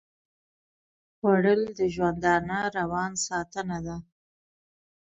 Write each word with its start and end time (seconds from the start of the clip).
خوړل 1.15 1.61
د 1.79 1.79
ژوندانه 1.93 2.57
روان 2.77 3.11
ساتنه 3.27 3.77
ده 3.85 3.97